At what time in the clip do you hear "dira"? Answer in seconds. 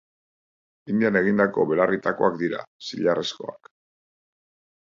2.41-2.65